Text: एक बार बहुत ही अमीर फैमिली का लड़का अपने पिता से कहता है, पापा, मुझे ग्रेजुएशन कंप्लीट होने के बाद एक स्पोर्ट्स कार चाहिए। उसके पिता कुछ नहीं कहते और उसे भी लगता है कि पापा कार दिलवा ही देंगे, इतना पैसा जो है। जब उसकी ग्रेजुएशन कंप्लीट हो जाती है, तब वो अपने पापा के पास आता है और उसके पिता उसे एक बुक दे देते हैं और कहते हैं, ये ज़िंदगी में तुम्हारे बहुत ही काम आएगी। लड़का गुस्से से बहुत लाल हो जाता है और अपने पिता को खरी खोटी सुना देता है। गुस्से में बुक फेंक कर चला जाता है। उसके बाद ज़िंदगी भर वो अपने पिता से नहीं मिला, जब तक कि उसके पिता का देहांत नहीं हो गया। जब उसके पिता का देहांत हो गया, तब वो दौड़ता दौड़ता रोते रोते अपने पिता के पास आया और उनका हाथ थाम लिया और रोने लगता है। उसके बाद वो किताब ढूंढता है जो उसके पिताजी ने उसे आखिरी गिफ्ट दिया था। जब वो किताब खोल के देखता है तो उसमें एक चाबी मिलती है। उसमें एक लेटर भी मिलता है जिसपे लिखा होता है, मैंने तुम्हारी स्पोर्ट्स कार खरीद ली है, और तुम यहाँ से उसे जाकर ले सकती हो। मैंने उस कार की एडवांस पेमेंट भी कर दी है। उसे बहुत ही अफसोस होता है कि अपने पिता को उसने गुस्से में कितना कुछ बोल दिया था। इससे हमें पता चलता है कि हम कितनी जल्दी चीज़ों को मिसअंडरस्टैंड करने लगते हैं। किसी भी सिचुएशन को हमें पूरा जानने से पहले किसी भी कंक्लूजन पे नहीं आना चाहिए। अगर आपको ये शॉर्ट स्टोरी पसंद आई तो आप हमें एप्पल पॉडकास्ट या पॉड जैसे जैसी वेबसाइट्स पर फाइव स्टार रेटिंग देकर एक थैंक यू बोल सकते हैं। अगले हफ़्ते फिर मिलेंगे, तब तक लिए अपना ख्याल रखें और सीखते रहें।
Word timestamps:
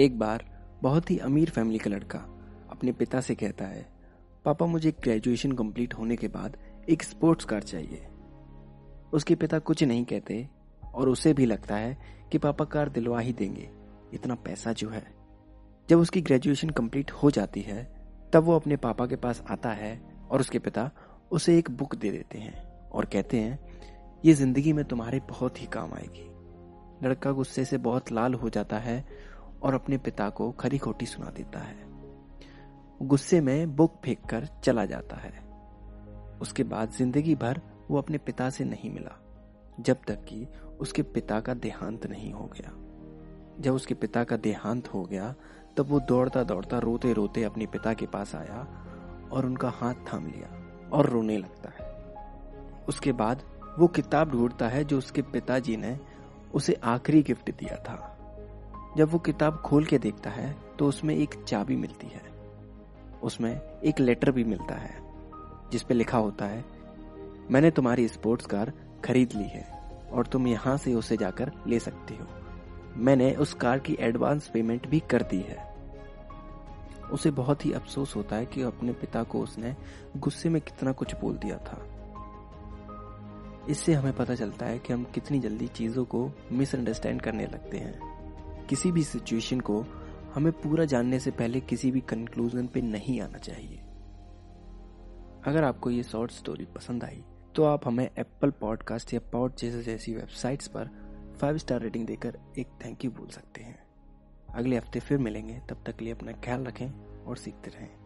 एक 0.00 0.18
बार 0.18 0.44
बहुत 0.82 1.10
ही 1.10 1.18
अमीर 1.18 1.50
फैमिली 1.50 1.78
का 1.78 1.90
लड़का 1.90 2.18
अपने 2.70 2.92
पिता 2.92 3.20
से 3.20 3.34
कहता 3.34 3.64
है, 3.64 3.86
पापा, 4.44 4.66
मुझे 4.66 4.90
ग्रेजुएशन 4.92 5.52
कंप्लीट 5.52 5.94
होने 5.94 6.16
के 6.16 6.28
बाद 6.28 6.56
एक 6.88 7.02
स्पोर्ट्स 7.02 7.44
कार 7.44 7.62
चाहिए। 7.62 8.06
उसके 9.12 9.34
पिता 9.34 9.58
कुछ 9.58 9.82
नहीं 9.84 10.04
कहते 10.04 10.48
और 10.94 11.08
उसे 11.08 11.32
भी 11.34 11.46
लगता 11.46 11.76
है 11.76 11.96
कि 12.32 12.38
पापा 12.38 12.64
कार 12.64 12.88
दिलवा 12.88 13.20
ही 13.20 13.32
देंगे, 13.32 13.68
इतना 14.14 14.34
पैसा 14.34 14.72
जो 14.72 14.88
है। 14.88 15.04
जब 15.88 15.98
उसकी 15.98 16.20
ग्रेजुएशन 16.20 16.70
कंप्लीट 16.70 17.10
हो 17.12 17.30
जाती 17.30 17.60
है, 17.60 17.84
तब 18.32 18.44
वो 18.44 18.56
अपने 18.56 18.76
पापा 18.76 19.06
के 19.06 19.16
पास 19.16 19.42
आता 19.50 19.70
है 19.70 20.00
और 20.30 20.40
उसके 20.40 20.58
पिता 20.58 20.90
उसे 21.32 21.58
एक 21.58 21.70
बुक 21.70 21.94
दे 21.94 22.10
देते 22.10 22.38
हैं 22.38 22.88
और 22.90 23.04
कहते 23.04 23.40
हैं, 23.40 23.58
ये 24.24 24.32
ज़िंदगी 24.32 24.72
में 24.72 24.84
तुम्हारे 24.84 25.20
बहुत 25.20 25.60
ही 25.60 25.66
काम 25.66 25.92
आएगी। 25.94 26.28
लड़का 27.06 27.30
गुस्से 27.32 27.64
से 27.64 27.78
बहुत 27.78 28.12
लाल 28.12 28.34
हो 28.34 28.48
जाता 28.48 28.78
है 28.78 29.04
और 29.62 29.74
अपने 29.74 29.98
पिता 29.98 30.28
को 30.28 30.50
खरी 30.50 30.78
खोटी 30.78 31.06
सुना 31.06 31.30
देता 31.30 31.58
है। 31.58 31.90
गुस्से 33.02 33.40
में 33.40 33.76
बुक 33.76 34.00
फेंक 34.04 34.26
कर 34.26 34.46
चला 34.64 34.84
जाता 34.84 35.16
है। 35.16 35.32
उसके 36.40 36.64
बाद 36.64 36.90
ज़िंदगी 36.90 37.34
भर 37.34 37.60
वो 37.90 37.98
अपने 37.98 38.18
पिता 38.18 38.50
से 38.50 38.64
नहीं 38.64 38.90
मिला, 38.90 39.18
जब 39.80 39.96
तक 40.08 40.24
कि 40.24 40.46
उसके 40.80 41.02
पिता 41.02 41.40
का 41.40 41.54
देहांत 41.54 42.06
नहीं 42.06 42.32
हो 42.32 42.44
गया। 42.44 42.72
जब 43.60 43.74
उसके 43.74 43.94
पिता 43.94 44.24
का 44.24 44.36
देहांत 44.36 44.88
हो 44.94 45.02
गया, 45.02 45.34
तब 45.76 45.86
वो 45.86 46.00
दौड़ता 46.00 46.42
दौड़ता 46.42 46.78
रोते 46.78 47.12
रोते 47.12 47.44
अपने 47.44 47.66
पिता 47.66 47.94
के 47.94 48.06
पास 48.06 48.34
आया 48.34 48.66
और 49.32 49.46
उनका 49.46 49.68
हाथ 49.68 49.94
थाम 50.12 50.26
लिया 50.26 50.48
और 50.92 51.10
रोने 51.10 51.36
लगता 51.36 51.70
है। 51.70 51.90
उसके 52.88 53.12
बाद 53.12 53.42
वो 53.78 53.86
किताब 53.86 54.30
ढूंढता 54.30 54.68
है 54.68 54.84
जो 54.84 54.98
उसके 54.98 55.22
पिताजी 55.22 55.76
ने 55.76 55.98
उसे 56.54 56.72
आखिरी 56.84 57.22
गिफ्ट 57.22 57.50
दिया 57.50 57.76
था। 57.76 58.11
जब 58.96 59.10
वो 59.10 59.18
किताब 59.18 59.56
खोल 59.56 59.84
के 59.84 59.98
देखता 59.98 60.30
है 60.30 60.54
तो 60.78 60.86
उसमें 60.86 61.14
एक 61.14 61.34
चाबी 61.44 61.76
मिलती 61.76 62.06
है। 62.06 62.22
उसमें 63.22 63.80
एक 63.84 64.00
लेटर 64.00 64.30
भी 64.30 64.44
मिलता 64.44 64.74
है 64.74 65.00
जिसपे 65.72 65.94
लिखा 65.94 66.18
होता 66.18 66.44
है, 66.44 66.64
मैंने 67.50 67.70
तुम्हारी 67.70 68.08
स्पोर्ट्स 68.08 68.46
कार 68.46 68.72
खरीद 69.04 69.32
ली 69.32 69.44
है, 69.44 69.64
और 70.12 70.26
तुम 70.26 70.46
यहाँ 70.46 70.76
से 70.76 70.94
उसे 70.94 71.16
जाकर 71.16 71.52
ले 71.66 71.78
सकती 71.78 72.16
हो। 72.16 72.26
मैंने 72.96 73.34
उस 73.34 73.54
कार 73.54 73.78
की 73.78 73.96
एडवांस 74.00 74.48
पेमेंट 74.48 74.88
भी 74.88 75.00
कर 75.00 75.22
दी 75.22 75.40
है। 75.40 75.72
उसे 77.12 77.30
बहुत 77.30 77.66
ही 77.66 77.72
अफसोस 77.72 78.16
होता 78.16 78.36
है 78.36 78.46
कि 78.46 78.62
अपने 78.62 78.92
पिता 78.92 79.22
को 79.22 79.40
उसने 79.40 79.74
गुस्से 80.16 80.48
में 80.48 80.62
कितना 80.62 80.92
कुछ 80.92 81.14
बोल 81.14 81.36
दिया 81.36 81.56
था। 81.58 81.82
इससे 83.68 83.92
हमें 83.92 84.12
पता 84.12 84.34
चलता 84.34 84.66
है 84.66 84.78
कि 84.78 84.92
हम 84.92 85.04
कितनी 85.04 85.40
जल्दी 85.40 85.66
चीज़ों 85.68 86.04
को 86.04 86.30
मिसअंडरस्टैंड 86.52 87.20
करने 87.22 87.46
लगते 87.46 87.78
हैं। 87.78 88.11
किसी 88.72 88.90
भी 88.92 89.02
सिचुएशन 89.04 89.60
को 89.60 89.80
हमें 90.34 90.52
पूरा 90.52 90.84
जानने 90.84 91.18
से 91.20 91.30
पहले 91.30 91.60
किसी 91.60 91.90
भी 91.90 92.00
कंक्लूजन 92.00 92.66
पे 92.66 92.80
नहीं 92.80 93.20
आना 93.20 93.38
चाहिए। 93.38 93.78
अगर 95.46 95.64
आपको 95.64 95.90
ये 95.90 96.02
शॉर्ट 96.02 96.30
स्टोरी 96.30 96.64
पसंद 96.64 97.04
आई 97.04 97.22
तो 97.54 97.64
आप 97.64 97.86
हमें 97.86 98.04
एप्पल 98.04 98.50
पॉडकास्ट 98.50 99.12
या 99.14 99.20
पॉड 99.32 99.56
जैसे 99.56 99.82
जैसी 99.82 100.14
वेबसाइट्स 100.14 100.68
पर 100.68 100.90
फाइव 101.40 101.58
स्टार 101.58 101.80
रेटिंग 101.80 102.06
देकर 102.06 102.38
एक 102.58 102.68
थैंक 102.84 103.04
यू 103.04 103.10
बोल 103.10 103.28
सकते 103.28 103.62
हैं। 103.62 103.78
अगले 104.54 104.76
हफ़्ते 104.76 105.00
फिर 105.00 105.18
मिलेंगे, 105.18 105.60
तब 105.70 105.84
तक 105.86 106.02
लिए 106.02 106.12
अपना 106.12 106.32
ख्याल 106.32 106.64
रखें 106.64 106.88
और 107.24 107.36
सीखते 107.36 107.70
रहें। 107.70 108.01